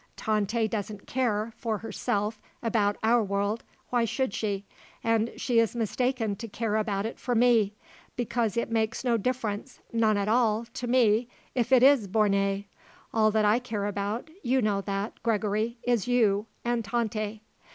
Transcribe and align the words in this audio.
Tante 0.17 0.67
doesn't 0.67 1.05
care, 1.05 1.53
for 1.57 1.77
herself, 1.77 2.41
about 2.63 2.97
our 3.03 3.23
world; 3.23 3.63
why 3.91 4.03
should 4.03 4.33
she? 4.33 4.65
And 5.03 5.31
she 5.37 5.59
is 5.59 5.75
mistaken 5.75 6.35
to 6.37 6.47
care 6.47 6.75
about 6.77 7.05
it 7.05 7.19
for 7.19 7.35
me; 7.35 7.75
because 8.15 8.57
it 8.57 8.71
makes 8.71 9.03
no 9.03 9.15
difference, 9.15 9.79
none 9.93 10.17
at 10.17 10.27
all, 10.27 10.65
to 10.73 10.87
me, 10.87 11.27
if 11.53 11.71
it 11.71 11.83
is 11.83 12.07
borné. 12.07 12.65
All 13.13 13.29
that 13.29 13.45
I 13.45 13.59
care 13.59 13.85
about, 13.85 14.27
you 14.41 14.59
know 14.59 14.81
that, 14.81 15.21
Gregory, 15.21 15.77
is 15.83 16.07
you 16.07 16.47
and 16.65 16.83
Tante." 16.83 17.41